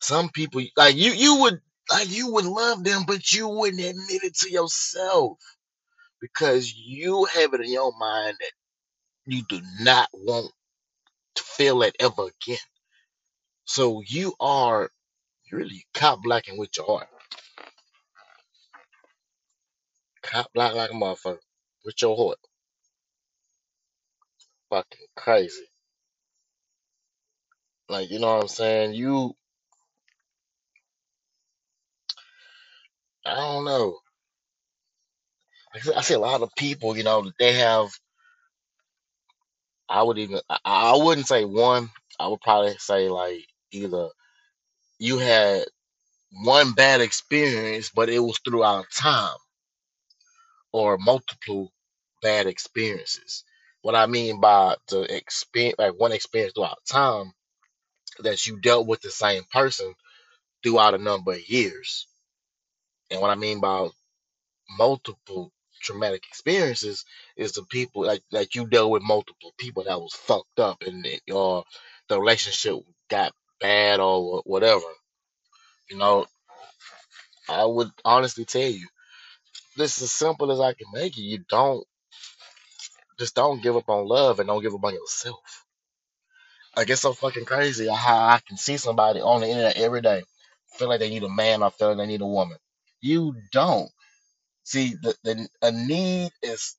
[0.00, 1.60] Some people, like you, you would,
[1.92, 5.38] like you would love them, but you wouldn't admit it to yourself
[6.20, 8.52] because you have it in your mind that
[9.26, 10.52] you do not want
[11.36, 12.58] to feel it ever again.
[13.66, 14.90] So you are
[15.52, 17.08] really cop blacking with your heart,
[20.22, 21.38] cop black like a motherfucker
[21.84, 22.38] with your heart.
[24.70, 25.64] Fucking crazy.
[27.88, 28.94] Like you know what I'm saying?
[28.94, 29.34] You,
[33.26, 33.98] I don't know.
[35.96, 37.90] I see a lot of people, you know, they have.
[39.88, 41.90] I would even, I wouldn't say one.
[42.20, 44.08] I would probably say like either
[44.98, 45.64] you had
[46.44, 49.36] one bad experience, but it was throughout time,
[50.72, 51.72] or multiple
[52.22, 53.44] bad experiences.
[53.82, 57.32] What I mean by the experience, like one experience throughout time,
[58.20, 59.94] that you dealt with the same person
[60.64, 62.08] throughout a number of years.
[63.10, 63.88] And what I mean by
[64.78, 67.04] multiple traumatic experiences
[67.36, 71.06] is the people like like you dealt with multiple people that was fucked up and
[71.32, 71.62] or uh,
[72.08, 72.76] the relationship
[73.08, 74.84] got bad or whatever.
[75.90, 76.26] You know,
[77.48, 78.86] I would honestly tell you
[79.76, 81.22] this is as simple as I can make it.
[81.22, 81.86] You don't
[83.18, 85.64] just don't give up on love and don't give up on yourself.
[86.76, 90.22] Like it's so fucking crazy how I can see somebody on the internet every day
[90.78, 92.56] feel like they need a man or feel like they need a woman.
[93.00, 93.90] You don't.
[94.64, 96.76] See, the, the a need is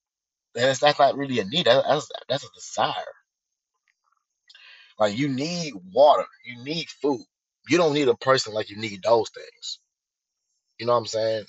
[0.54, 1.66] that's, not really a need.
[1.66, 2.94] That, that's that's a desire.
[5.00, 7.26] Like you need water, you need food.
[7.70, 9.80] You don't need a person like you need those things.
[10.80, 11.46] You know what I'm saying?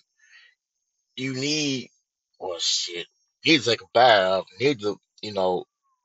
[1.16, 1.90] You need,
[2.38, 3.06] well, shit.
[3.44, 4.44] Need to take a bath.
[4.60, 5.64] Need to, you know,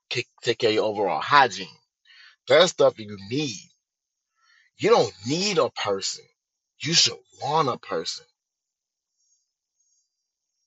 [0.09, 1.67] take, take care of your overall hygiene.
[2.47, 3.69] That's stuff you need.
[4.77, 6.25] You don't need a person.
[6.79, 8.25] You should want a person.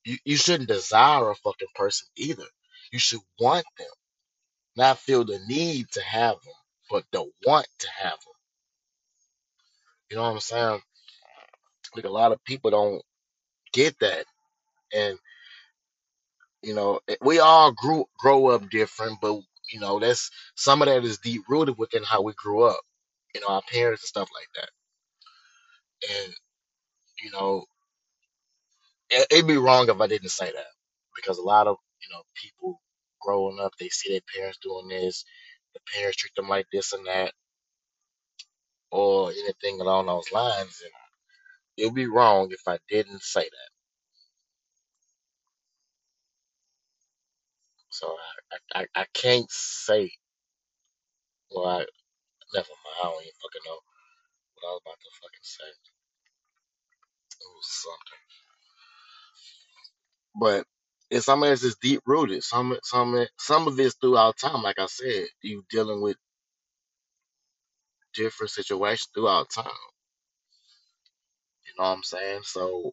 [0.04, 2.44] You, you shouldn't desire a fucking person either.
[2.92, 3.88] You should want them,
[4.76, 6.54] not feel the need to have them,
[6.90, 8.34] but the want to have them.
[10.10, 10.80] You know what I'm saying?
[11.96, 13.02] Like a lot of people don't
[13.72, 14.26] get that,
[14.94, 15.18] and
[16.62, 19.40] you know eh, we all grew grow up different, but
[19.72, 22.80] you know that's some of that is deep rooted within how we grew up.
[23.34, 24.70] You know, our parents and stuff like that,
[26.24, 26.34] and
[27.22, 27.64] you know
[29.10, 30.72] it, it'd be wrong if I didn't say that
[31.16, 32.80] because a lot of you know people
[33.20, 35.24] growing up they see their parents doing this,
[35.74, 37.32] the parents treat them like this and that,
[38.92, 40.92] or anything along those lines, and
[41.78, 43.70] it'd be wrong if I didn't say that.
[47.90, 48.08] So
[48.74, 50.10] I I, I, I can't say
[51.52, 51.78] well I
[52.54, 53.78] never mind I don't even fucking know
[54.56, 55.70] what I was about to fucking say.
[57.40, 58.22] It was something,
[60.34, 60.64] but.
[61.12, 62.42] And some of this is deep rooted.
[62.44, 64.62] Some some some of it's throughout time.
[64.62, 66.16] Like I said, you dealing with
[68.14, 69.66] different situations throughout time.
[71.66, 72.40] You know what I'm saying?
[72.44, 72.92] So,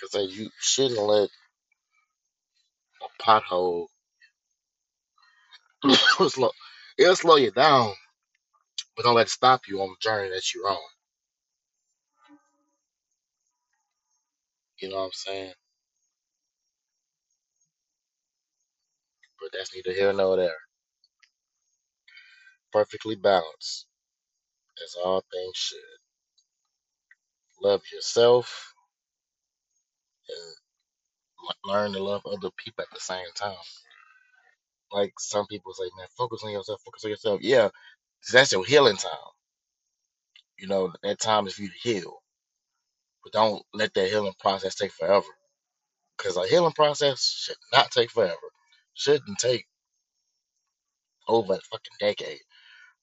[0.00, 1.30] because you shouldn't let
[3.02, 3.86] a pothole
[6.30, 6.50] slow.
[6.98, 7.92] It'll slow you down,
[8.96, 10.78] but don't let it stop you on the journey that you're on.
[14.82, 15.54] You know what I'm saying?
[19.40, 20.56] But that's neither here nor there.
[22.72, 23.86] Perfectly balanced,
[24.84, 25.78] as all things should.
[27.62, 28.74] Love yourself
[30.28, 30.68] and
[31.72, 33.56] learn to love other people at the same time.
[34.92, 37.40] Like some people say, man, focus on yourself, focus on yourself.
[37.42, 37.70] Yeah,
[38.32, 39.12] that's your healing time.
[40.58, 42.21] You know, that time is for you to heal.
[43.24, 45.26] But don't let that healing process take forever.
[46.16, 48.36] Because a healing process should not take forever.
[48.94, 49.66] Shouldn't take
[51.28, 52.40] over a fucking decade.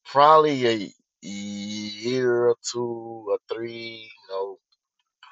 [0.06, 4.58] Probably a year or two or three, you know,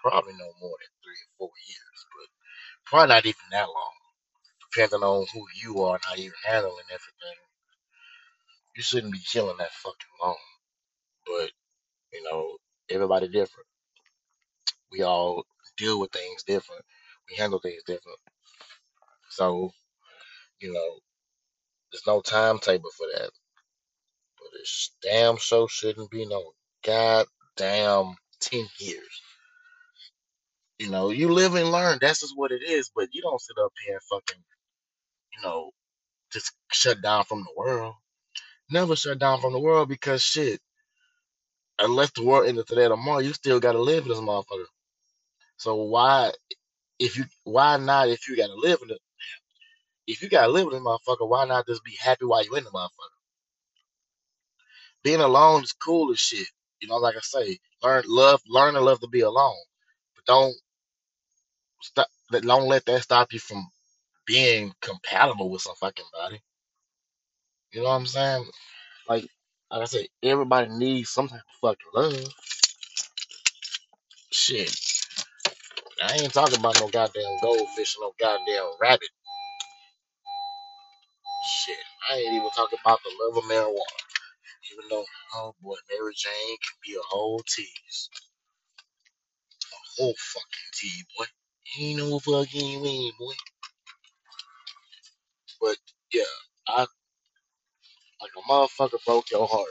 [0.03, 2.27] probably no more than three or four years, but
[2.85, 3.93] probably not even that long.
[4.73, 7.37] Depending on who you are and how you're handling everything.
[8.75, 10.37] You shouldn't be healing that fucking long.
[11.25, 11.51] But,
[12.13, 12.57] you know,
[12.89, 13.67] everybody different.
[14.91, 15.43] We all
[15.77, 16.83] deal with things different.
[17.29, 18.19] We handle things different.
[19.29, 19.71] So,
[20.61, 20.99] you know,
[21.91, 23.31] there's no timetable for that.
[24.39, 24.67] But it
[25.03, 26.53] damn sure shouldn't be no
[26.85, 29.21] goddamn 10 years.
[30.79, 31.99] You know, you live and learn.
[32.01, 32.91] That's just what it is.
[32.95, 34.43] But you don't sit up here and fucking,
[35.37, 35.71] you know,
[36.33, 37.95] just shut down from the world.
[38.71, 40.59] Never shut down from the world because shit,
[41.79, 44.65] unless the world ended today or tomorrow, you still gotta live in this motherfucker.
[45.57, 46.31] So why,
[46.99, 48.99] if you, why not if you gotta live in it?
[50.07, 52.63] If you gotta live in this motherfucker, why not just be happy while you in
[52.63, 53.17] the motherfucker?
[55.03, 56.47] Being alone is cool as shit.
[56.81, 59.55] You know, like I say, learn love, learn and love to be alone.
[60.15, 60.55] But don't
[61.81, 62.07] stop.
[62.31, 63.67] Don't let that stop you from
[64.25, 66.41] being compatible with some fucking body.
[67.73, 68.45] You know what I'm saying?
[69.09, 69.27] Like,
[69.71, 72.33] like I said, everybody needs some type of fucking love.
[74.31, 74.69] Shit,
[76.03, 79.09] I ain't talking about no goddamn goldfish no goddamn rabbit.
[81.47, 81.77] Shit,
[82.11, 83.97] I ain't even talking about the love of marijuana.
[84.73, 88.09] Even though, oh boy, Mary Jane can be a whole tease,
[89.73, 91.25] a whole fucking tease, boy.
[91.79, 93.33] Ain't no fucking way, boy.
[95.61, 95.77] But
[96.13, 96.23] yeah,
[96.67, 96.81] I
[98.21, 99.67] like a motherfucker broke your heart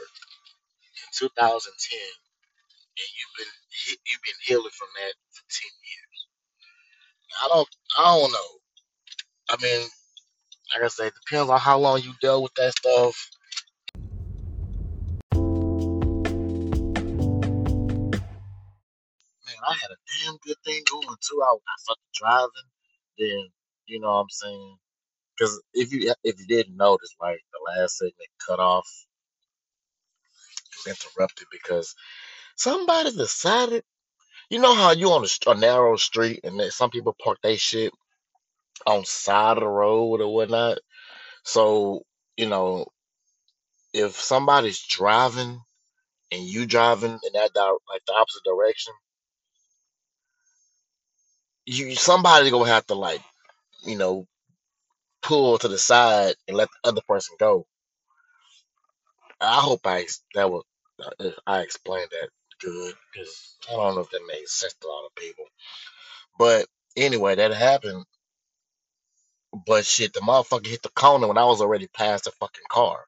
[0.95, 3.53] in 2010, and you've been
[4.07, 5.86] you've been healing from that for 10 years.
[7.43, 7.69] I don't
[7.99, 8.49] I don't know.
[9.49, 9.81] I mean,
[10.75, 13.29] like I said, it depends on how long you dealt with that stuff.
[19.47, 21.41] Man, I had a damn good thing going too.
[21.43, 22.69] I, I fucking driving,
[23.19, 23.49] then
[23.87, 24.77] you know what I'm saying.
[25.37, 28.87] Because if you if you didn't notice, like the last segment cut off,
[30.85, 31.95] was interrupted because
[32.57, 33.83] somebody decided.
[34.49, 37.57] You know how you on a, a narrow street and then some people park their
[37.57, 37.93] shit
[38.87, 40.79] on side of the road or whatnot.
[41.43, 42.03] So
[42.37, 42.87] you know
[43.93, 45.61] if somebody's driving
[46.31, 48.93] and you driving in that di- like the opposite direction,
[51.65, 53.21] you somebody gonna have to like
[53.85, 54.27] you know
[55.23, 57.65] pull to the side and let the other person go.
[59.41, 60.63] I hope I that was
[61.19, 64.89] uh, I explained that good because I don't know if that made sense to a
[64.89, 65.45] lot of people.
[66.37, 68.05] But anyway, that happened.
[69.65, 73.05] But shit, the motherfucker hit the corner when I was already past the fucking car.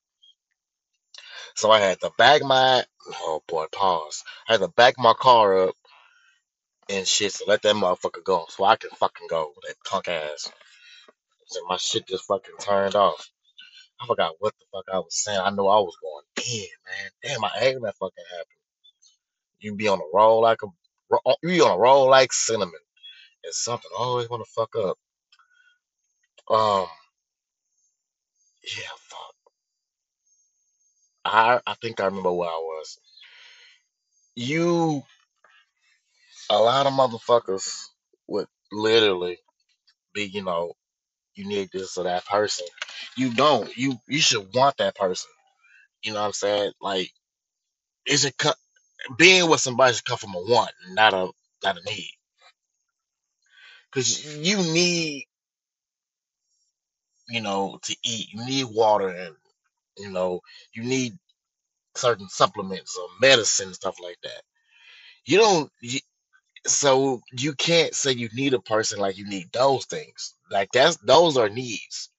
[1.55, 2.85] So I had to back my
[3.21, 4.23] oh boy, pause.
[4.47, 5.75] I had to back my car up
[6.89, 9.53] and shit to let that motherfucker go so I can fucking go.
[9.67, 10.51] That punk ass.
[11.47, 13.29] So my shit just fucking turned off.
[14.01, 15.39] I forgot what the fuck I was saying.
[15.43, 17.11] I know I was going in, man.
[17.23, 18.58] Damn, I hate when that fucking happened.
[19.59, 20.67] You be on a roll like a
[21.43, 22.73] you be on a roll like cinnamon.
[23.43, 24.97] It's something I always want to fuck up.
[26.49, 26.87] Um,
[28.63, 29.35] yeah, fuck.
[31.25, 32.99] I I think I remember where I was.
[34.35, 35.03] You
[36.51, 37.71] a lot of motherfuckers
[38.27, 39.39] would literally
[40.13, 40.73] be, you know,
[41.35, 42.67] you need this or that person.
[43.17, 43.75] You don't.
[43.77, 45.29] You you should want that person.
[46.03, 46.71] You know what I'm saying?
[46.81, 47.11] Like,
[48.07, 48.53] is it co-
[49.17, 51.29] being with somebody should come from a want, not a
[51.63, 52.11] not a need.
[53.91, 55.25] Because you need,
[57.29, 58.27] you know, to eat.
[58.33, 59.35] You need water, and
[59.97, 60.41] you know,
[60.73, 61.13] you need
[61.95, 64.41] certain supplements or medicine and stuff like that.
[65.25, 65.71] You don't.
[65.81, 65.99] You,
[66.67, 70.35] so you can't say you need a person like you need those things.
[70.51, 72.09] Like that's those are needs.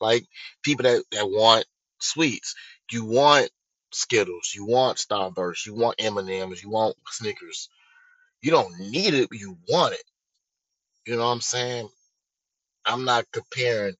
[0.00, 0.26] Like
[0.62, 1.66] people that that want
[2.00, 2.54] sweets.
[2.92, 3.50] You want
[3.92, 4.52] Skittles.
[4.54, 5.66] You want Starburst.
[5.66, 6.62] You want M and M's.
[6.62, 7.68] You want Snickers.
[8.42, 9.28] You don't need it.
[9.32, 10.04] You want it.
[11.06, 11.88] You know what I'm saying?
[12.86, 13.94] I'm not comparing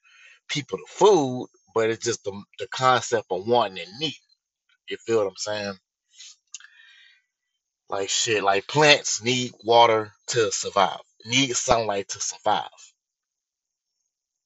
[0.49, 4.17] people to food, but it's just the the concept of wanting and need.
[4.89, 5.75] You feel what I'm saying?
[7.91, 12.69] Like shit, like plants need water to survive, need sunlight to survive.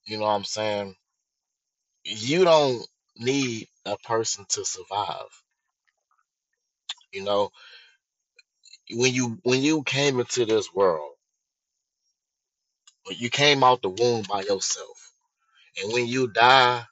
[0.06, 0.96] You know what I'm saying?
[2.04, 2.86] You don't
[3.18, 5.28] need a person to survive.
[7.12, 7.50] You know,
[8.92, 11.12] when you when you came into this world,
[13.10, 15.12] you came out the womb by yourself,
[15.82, 16.84] and when you die,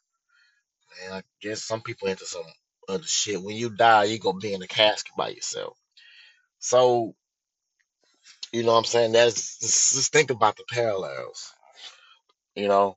[1.00, 2.44] man, I guess some people into some
[2.88, 3.42] other shit.
[3.42, 5.76] When you die, you gonna be in a casket by yourself.
[6.60, 7.14] So
[8.52, 9.12] you know what I'm saying?
[9.12, 11.52] That's just, just think about the parallels.
[12.54, 12.96] You know,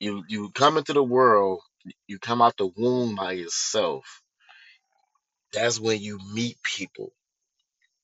[0.00, 1.60] You you come into the world,
[2.08, 4.22] you come out the womb by yourself.
[5.52, 7.12] That's when you meet people.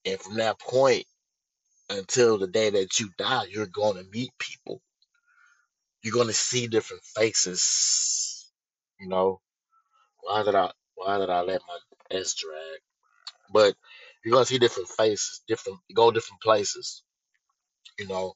[0.06, 1.06] And from that point
[1.90, 4.82] until the day that you die, you're going to meet people.
[6.02, 8.50] You're going to see different faces.
[9.00, 9.40] You know,
[10.22, 11.78] why did I why did I let my
[12.18, 12.80] S drag?
[13.52, 13.74] But
[14.24, 17.04] you're gonna see different faces, different go different places,
[17.98, 18.34] you know.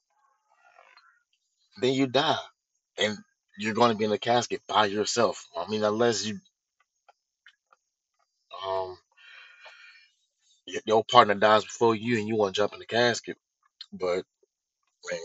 [1.80, 2.36] Then you die.
[2.98, 3.18] And
[3.58, 5.46] you're gonna be in the casket by yourself.
[5.56, 6.40] I mean, unless you
[8.66, 8.98] um
[10.86, 13.38] your partner dies before you and you want to jump in the casket.
[13.92, 14.24] But
[15.10, 15.20] man,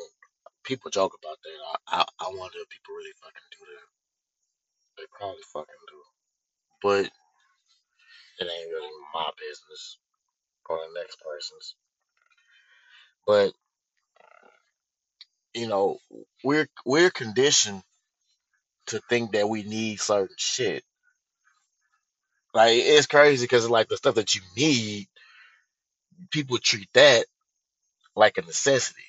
[0.64, 1.80] people joke about that.
[1.90, 3.98] I, I I wonder if people really fucking do that.
[4.98, 6.02] They probably fucking do.
[6.84, 7.06] But,
[8.40, 10.00] it ain't really my business
[10.70, 11.76] or the next person's.
[13.28, 13.54] But
[15.56, 16.00] you know,
[16.44, 17.84] we're we're conditioned
[18.88, 20.84] to think that we need certain shit.
[22.54, 25.08] Like it's crazy because like the stuff that you need,
[26.32, 27.26] people treat that
[28.16, 29.02] like a necessity.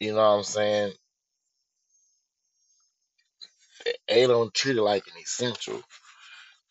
[0.00, 0.92] You know what I'm saying?
[4.08, 5.82] They don't treat it like an essential.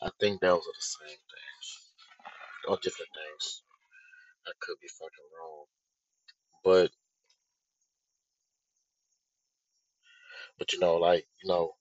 [0.01, 1.79] I think those are the same things
[2.67, 3.63] or different things.
[4.47, 5.65] I could be fucking wrong,
[6.63, 6.91] but
[10.59, 11.73] but you know, like you know,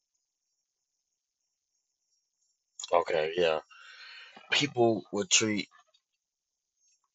[2.92, 3.60] okay, yeah,
[4.52, 5.68] people would treat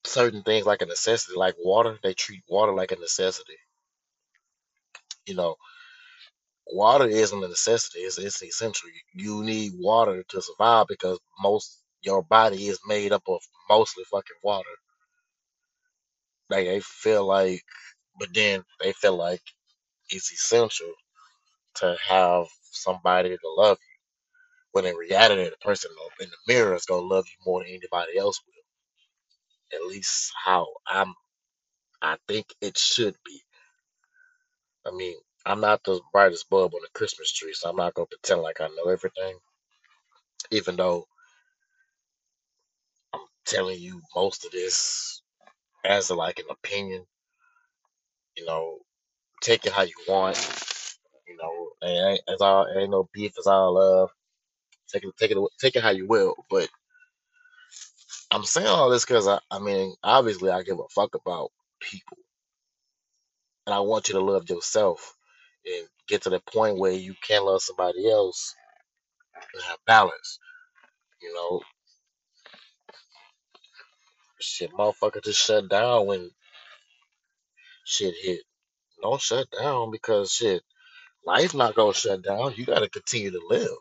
[0.05, 1.99] certain things like a necessity, like water.
[2.01, 3.57] They treat water like a necessity.
[5.27, 5.55] You know,
[6.67, 8.89] water isn't a necessity; it's it's essential.
[9.15, 14.37] You need water to survive because most your body is made up of mostly fucking
[14.43, 14.75] water.
[16.49, 17.63] Like they feel like,
[18.19, 19.41] but then they feel like
[20.09, 20.93] it's essential
[21.77, 23.97] to have somebody to love you.
[24.73, 28.17] When in reality, the person in the mirror is gonna love you more than anybody
[28.19, 29.79] else will.
[29.79, 31.13] At least how I'm,
[32.01, 33.41] I think it should be.
[34.87, 35.15] I mean,
[35.45, 38.61] I'm not the brightest bulb on the Christmas tree, so I'm not gonna pretend like
[38.61, 39.37] I know everything.
[40.51, 41.05] Even though
[43.13, 45.21] I'm telling you most of this
[45.85, 47.05] as a, like an opinion,
[48.37, 48.79] you know,
[49.41, 50.37] take it how you want.
[51.27, 54.09] You know, ain't, it's all ain't no beef, it's all love.
[54.91, 56.35] Take it, take it, take it how you will.
[56.49, 56.69] But
[58.31, 61.51] I'm saying all this because I, I mean, obviously, I give a fuck about
[61.81, 62.17] people,
[63.67, 65.15] and I want you to love yourself
[65.65, 68.55] and get to the point where you can love somebody else
[69.53, 70.39] and have balance.
[71.21, 71.61] You know,
[74.41, 76.31] shit, motherfucker just shut down when
[77.85, 78.41] shit hit.
[79.01, 80.63] Don't shut down because shit,
[81.25, 82.53] life not gonna shut down.
[82.55, 83.77] You gotta continue to live.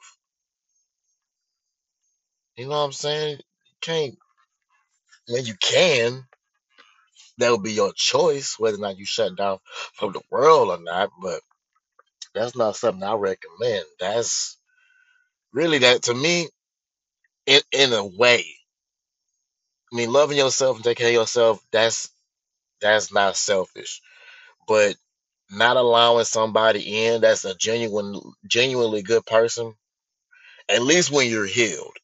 [2.57, 3.38] You know what I'm saying?
[3.38, 4.18] You can't.
[5.28, 6.24] When you can,
[7.38, 9.59] that would be your choice whether or not you shut down
[9.95, 11.11] from the world or not.
[11.22, 11.40] But
[12.34, 13.84] that's not something I recommend.
[14.01, 14.59] That's
[15.53, 16.49] really that to me.
[17.47, 18.45] In in a way,
[19.92, 21.61] I mean, loving yourself and taking care of yourself.
[21.72, 22.11] That's
[22.80, 24.03] that's not selfish,
[24.68, 24.97] but
[25.51, 29.74] not allowing somebody in that's a genuine, genuinely good person.
[30.68, 31.97] At least when you're healed,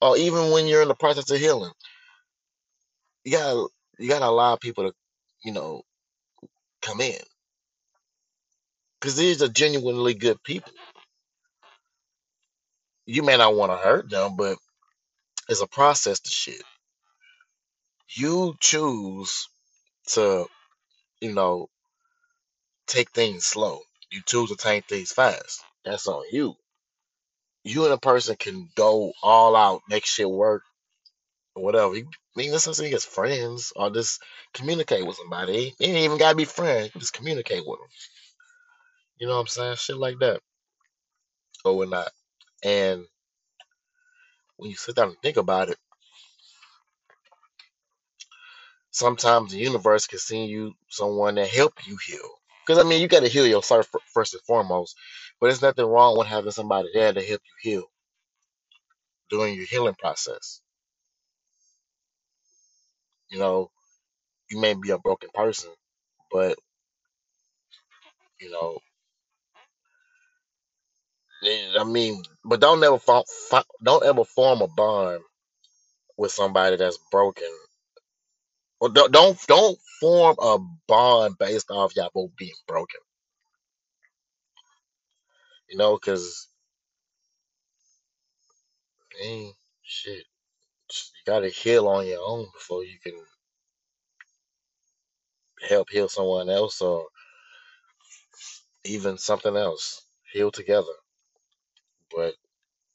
[0.00, 1.70] or even when you're in the process of healing
[3.24, 3.68] you gotta
[3.98, 4.94] you gotta allow people to,
[5.44, 5.82] you know,
[6.82, 7.18] come in
[9.00, 10.72] because these are genuinely good people.
[13.06, 14.58] You may not want to hurt them, but
[15.48, 16.62] it's a process to shit.
[18.16, 19.48] You choose
[20.14, 20.46] to,
[21.20, 21.68] you know,
[22.86, 23.80] take things slow.
[24.10, 25.62] You choose to take things fast.
[25.84, 26.54] That's on you.
[27.64, 30.62] You and a person can go all out, make shit work,
[31.54, 31.96] or whatever.
[31.96, 34.22] You, I mean, this is as friends or just
[34.54, 35.74] communicate with somebody.
[35.78, 36.90] You ain't even gotta be friends.
[36.96, 37.88] Just communicate with them.
[39.18, 39.76] You know what I'm saying?
[39.76, 40.40] Shit like that
[41.64, 42.10] or whatnot.
[42.64, 43.04] And
[44.56, 45.78] when you sit down and think about it,
[48.90, 52.30] sometimes the universe can send you someone that help you heal.
[52.66, 54.96] Because I mean, you got to heal yourself first and foremost.
[55.40, 57.84] But there's nothing wrong with having somebody there to help you heal
[59.30, 60.60] during your healing process.
[63.30, 63.70] You know,
[64.50, 65.70] you may be a broken person,
[66.32, 66.56] but
[68.40, 68.78] you know,
[71.80, 72.98] I mean, but don't ever
[73.82, 75.22] don't ever form a bond
[76.18, 77.48] with somebody that's broken.
[78.80, 83.00] Or don't don't don't form a bond based off y'all both being broken.
[85.70, 86.48] You know, because
[89.84, 90.24] shit.
[90.90, 93.14] You gotta heal on your own before you can
[95.68, 97.06] help heal someone else or
[98.84, 100.02] even something else.
[100.32, 100.86] Heal together.
[102.14, 102.34] But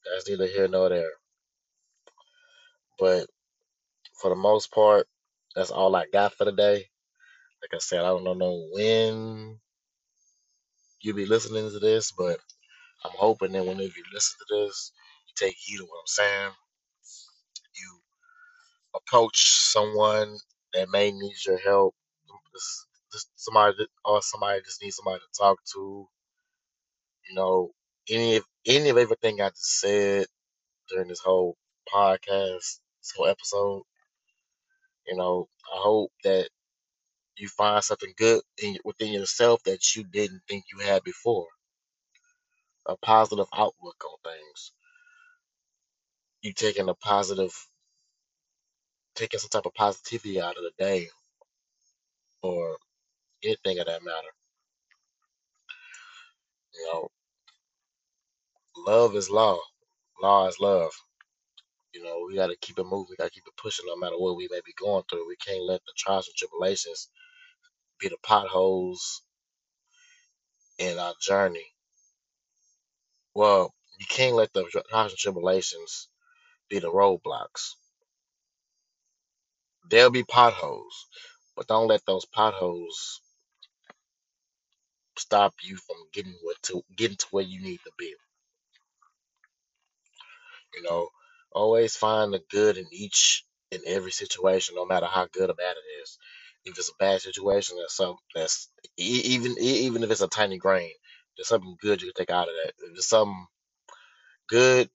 [0.06, 1.12] that's neither here nor there.
[3.00, 3.28] But
[4.22, 5.08] for the most part,
[5.56, 6.88] that's all I got for today.
[7.62, 9.60] Like I said, I don't know when
[11.02, 12.40] you'll be listening to this, but
[13.06, 14.92] I'm hoping that whenever you listen to this,
[15.28, 16.52] you take heed of what I'm saying.
[17.76, 18.00] You
[18.96, 20.38] approach someone
[20.74, 21.96] that may need your help.
[22.54, 26.08] Just, just somebody that, or somebody just needs somebody to talk to
[27.30, 27.72] You know,
[28.10, 30.28] any of any of everything I just said
[30.90, 31.58] during this whole
[31.94, 33.84] podcast, this whole episode.
[35.08, 36.50] You know, I hope that
[37.38, 41.48] you find something good in, within yourself that you didn't think you had before.
[42.88, 44.74] A positive outlook on things.
[46.44, 47.54] You taking a positive,
[49.16, 51.08] taking some type of positivity out of the day,
[52.44, 52.78] or
[53.44, 54.28] anything of that matter.
[56.76, 57.10] You know,
[58.78, 59.60] love is law.
[60.22, 60.92] Law is love.
[61.94, 63.08] You know, we got to keep it moving.
[63.12, 65.28] We got to keep it pushing no matter what we may be going through.
[65.28, 67.10] We can't let the trials and tribulations
[68.00, 69.22] be the potholes
[70.80, 71.66] in our journey.
[73.36, 76.10] Well, you can't let the trials and tribulations
[76.70, 77.76] be the roadblocks.
[79.90, 81.08] There'll be potholes,
[81.56, 83.22] but don't let those potholes
[85.18, 88.14] stop you from getting what to getting to where you need to be.
[90.76, 91.10] You know,
[91.52, 95.76] always find the good in each in every situation, no matter how good or bad
[95.78, 96.18] it is.
[96.68, 98.00] If it's a bad situation, that's
[98.36, 100.92] that's even even if it's a tiny grain,
[101.38, 102.74] there's something good you can take out of that.
[102.80, 103.48] If there's something
[104.50, 104.90] good,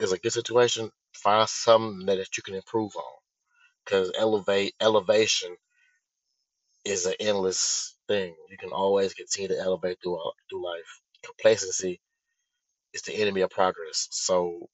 [0.00, 0.90] is a good situation.
[1.14, 3.14] Find something that, that you can improve on,
[3.84, 5.56] because elevate elevation
[6.84, 8.34] is an endless thing.
[8.50, 10.18] You can always continue to elevate through
[10.50, 11.00] through life.
[11.24, 12.00] Complacency
[12.94, 14.08] is the enemy of progress.
[14.10, 14.68] So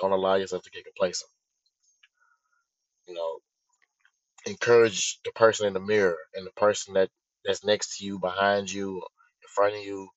[0.00, 1.30] don't allow yourself to get complacent.
[3.08, 3.38] You know,
[4.46, 7.10] encourage the person in the mirror and the person that
[7.44, 10.08] that's next to you, behind you, in front of you,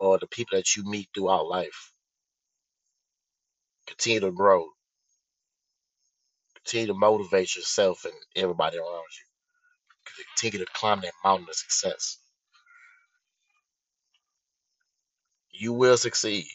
[0.00, 1.92] or the people that you meet throughout life.
[3.86, 4.66] Continue to grow.
[6.56, 9.36] Continue to motivate yourself and everybody around you.
[10.36, 12.18] Continue to climb that mountain of success.
[15.52, 16.46] You will succeed.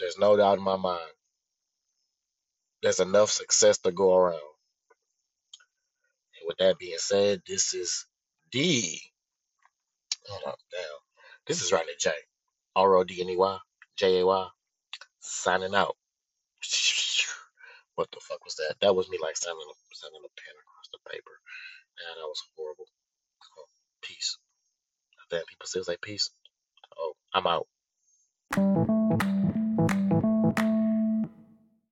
[0.00, 1.00] There's no doubt in my mind.
[2.82, 4.40] There's enough success to go around.
[6.50, 8.06] With that being said, this is
[8.50, 9.00] D.
[10.28, 10.82] Hold on, damn.
[11.46, 12.10] This is Rodney Jay.
[12.74, 13.58] R O D N E Y
[13.96, 14.48] J A Y.
[15.20, 15.96] Signing out.
[17.94, 18.74] What the fuck was that?
[18.80, 21.38] That was me like signing a signing a pen across the paper.
[21.98, 22.86] Yeah, that was horrible.
[23.58, 23.66] Oh,
[24.02, 24.38] peace.
[25.30, 26.30] Damn, people still say peace.
[26.98, 27.68] Oh, I'm out.